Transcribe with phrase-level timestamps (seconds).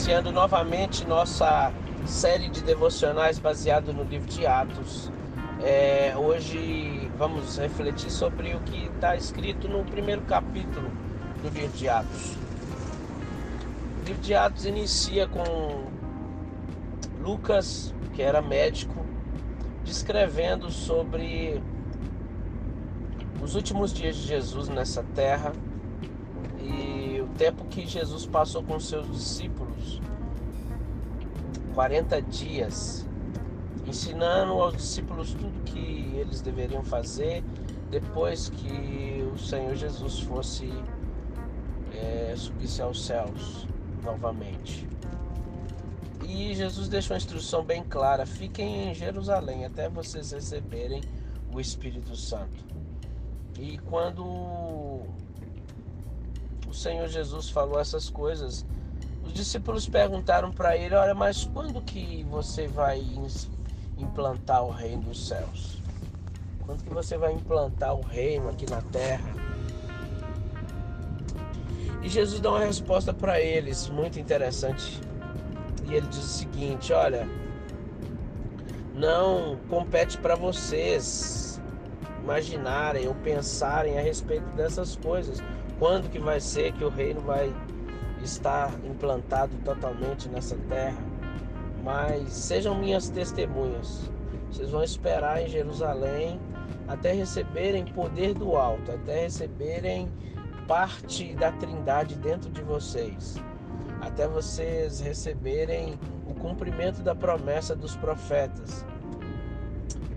[0.00, 1.70] iniciando novamente nossa
[2.06, 5.12] série de devocionais baseado no livro de Atos.
[5.62, 10.90] É, hoje vamos refletir sobre o que está escrito no primeiro capítulo
[11.42, 12.34] do livro de Atos.
[14.00, 15.84] O livro de Atos inicia com
[17.20, 19.04] Lucas, que era médico,
[19.84, 21.62] descrevendo sobre
[23.42, 25.52] os últimos dias de Jesus nessa terra
[27.40, 29.98] tempo que Jesus passou com seus discípulos
[31.72, 33.06] 40 dias
[33.86, 37.42] ensinando aos discípulos tudo que eles deveriam fazer
[37.90, 40.70] depois que o Senhor Jesus fosse
[41.94, 43.66] é, subisse aos céus
[44.04, 44.86] novamente.
[46.28, 51.00] E Jesus deixou uma instrução bem clara: fiquem em Jerusalém até vocês receberem
[51.52, 52.64] o Espírito Santo.
[53.58, 55.08] E quando
[56.70, 58.64] o Senhor Jesus falou essas coisas,
[59.24, 63.04] os discípulos perguntaram para ele: Olha, mas quando que você vai
[63.98, 65.78] implantar o reino dos céus?
[66.64, 69.28] Quando que você vai implantar o reino aqui na terra?
[72.02, 75.00] E Jesus dá uma resposta para eles muito interessante.
[75.88, 77.28] E ele diz o seguinte: Olha,
[78.94, 81.60] não compete para vocês
[82.22, 85.42] imaginarem ou pensarem a respeito dessas coisas.
[85.80, 87.50] Quando que vai ser que o reino vai
[88.22, 91.02] estar implantado totalmente nessa terra?
[91.82, 94.10] Mas sejam minhas testemunhas.
[94.52, 96.38] Vocês vão esperar em Jerusalém
[96.86, 100.12] até receberem poder do alto, até receberem
[100.68, 103.36] parte da Trindade dentro de vocês,
[104.02, 108.84] até vocês receberem o cumprimento da promessa dos profetas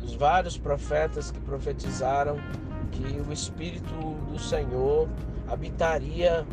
[0.00, 2.36] dos vários profetas que profetizaram
[2.90, 3.94] que o Espírito
[4.28, 5.08] do Senhor
[5.52, 6.46] habitaria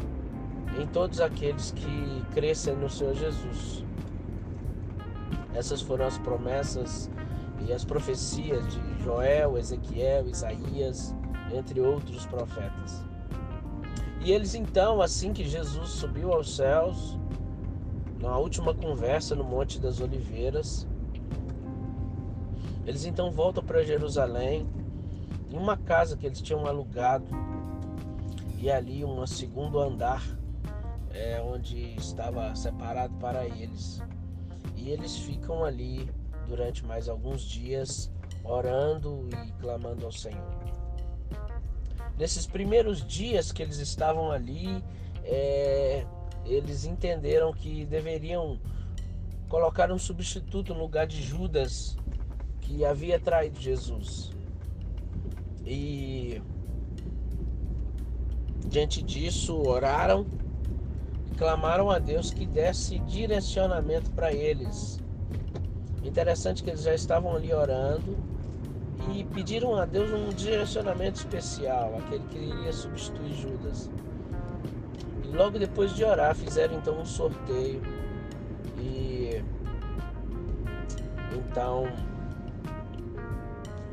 [0.77, 3.85] em todos aqueles que crescem no Senhor Jesus.
[5.53, 7.09] Essas foram as promessas
[7.65, 11.15] e as profecias de Joel, Ezequiel, Isaías,
[11.53, 13.03] entre outros profetas.
[14.21, 17.17] E eles então, assim que Jesus subiu aos céus,
[18.19, 20.85] na última conversa no Monte das Oliveiras,
[22.85, 24.67] eles então voltam para Jerusalém,
[25.49, 27.25] em uma casa que eles tinham alugado,
[28.61, 30.21] e ali um segundo andar,
[31.11, 34.01] é, onde estava separado para eles.
[34.75, 36.09] E eles ficam ali
[36.45, 38.11] durante mais alguns dias,
[38.43, 40.59] orando e clamando ao Senhor.
[42.17, 44.83] Nesses primeiros dias que eles estavam ali,
[45.23, 46.05] é,
[46.45, 48.59] eles entenderam que deveriam
[49.47, 51.95] colocar um substituto no lugar de Judas
[52.59, 54.31] que havia traído Jesus.
[55.65, 56.41] E
[58.69, 60.25] diante disso, oraram
[61.31, 64.99] e clamaram a Deus que desse direcionamento para eles.
[66.03, 68.15] Interessante que eles já estavam ali orando
[69.13, 73.89] e pediram a Deus um direcionamento especial, aquele que iria substituir Judas.
[75.23, 77.81] E logo depois de orar, fizeram então um sorteio.
[78.77, 79.43] E
[81.35, 81.85] então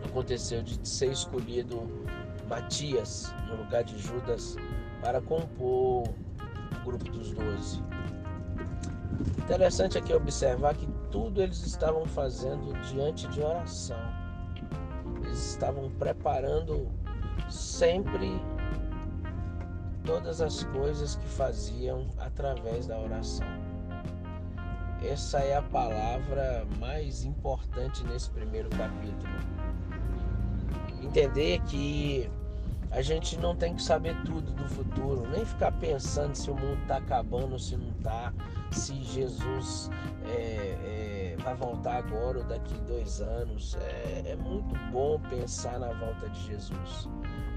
[0.04, 1.88] aconteceu de ser escolhido
[2.49, 4.57] Matias no lugar de Judas
[5.01, 7.83] para compor o grupo dos doze.
[9.39, 13.99] Interessante aqui observar que tudo eles estavam fazendo diante de oração.
[15.25, 16.89] Eles estavam preparando
[17.49, 18.41] sempre
[20.05, 23.47] todas as coisas que faziam através da oração.
[25.03, 29.37] Essa é a palavra mais importante nesse primeiro capítulo
[31.17, 32.31] entender que
[32.91, 36.81] a gente não tem que saber tudo do futuro, nem ficar pensando se o mundo
[36.83, 38.33] está acabando se não está,
[38.71, 39.91] se Jesus
[40.25, 43.77] é, é, vai voltar agora ou daqui dois anos.
[43.77, 47.09] É, é muito bom pensar na volta de Jesus,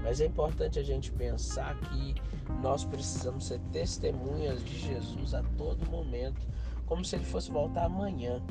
[0.02, 2.14] mas é importante a gente pensar que
[2.62, 6.46] nós precisamos ser testemunhas de Jesus a todo momento,
[6.86, 8.42] como se ele fosse voltar amanhã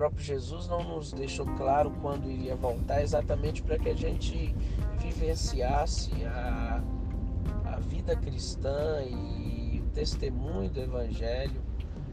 [0.00, 4.54] próprio Jesus não nos deixou claro quando iria voltar, exatamente para que a gente
[4.96, 6.82] vivenciasse a,
[7.66, 11.62] a vida cristã e o testemunho do Evangelho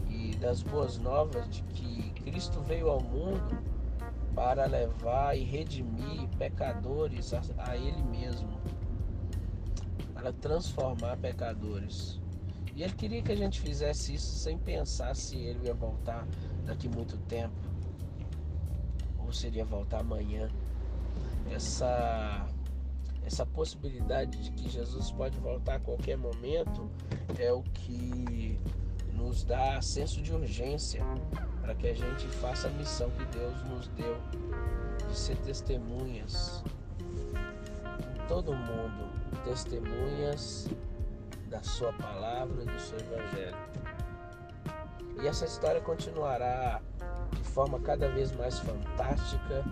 [0.10, 3.58] e das boas novas de que Cristo veio ao mundo
[4.36, 8.60] para levar e redimir pecadores a, a Ele mesmo,
[10.14, 12.20] para transformar pecadores.
[12.76, 16.28] E Ele queria que a gente fizesse isso sem pensar se Ele ia voltar
[16.66, 17.67] daqui muito tempo
[19.28, 20.50] ou seria voltar amanhã.
[21.52, 22.48] Essa
[23.24, 26.90] essa possibilidade de que Jesus pode voltar a qualquer momento
[27.38, 28.58] é o que
[29.14, 31.04] nos dá senso de urgência
[31.62, 34.18] para que a gente faça a missão que Deus nos deu
[35.10, 36.64] de ser testemunhas
[38.16, 39.12] em todo mundo,
[39.44, 40.70] testemunhas
[41.50, 43.58] da sua palavra, do seu evangelho.
[45.22, 46.82] E essa história continuará
[47.58, 49.66] forma cada vez mais fantástica,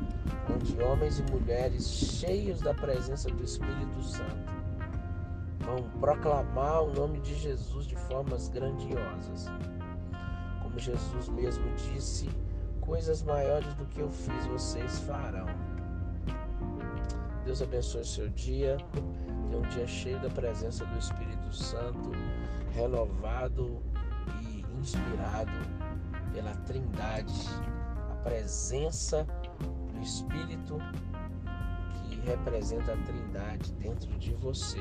[0.52, 4.56] onde homens e mulheres cheios da presença do Espírito Santo
[5.60, 9.46] vão proclamar o nome de Jesus de formas grandiosas.
[10.64, 12.28] Como Jesus mesmo disse,
[12.82, 15.46] coisas maiores do que eu fiz vocês farão.
[17.44, 18.78] Deus abençoe seu dia.
[19.48, 22.12] Tenha um dia cheio da presença do Espírito Santo,
[22.74, 23.80] renovado
[24.42, 25.86] e inspirado
[26.34, 27.48] pela Trindade,
[28.26, 29.24] presença
[29.94, 30.80] do Espírito
[32.10, 34.80] que representa a Trindade dentro de você.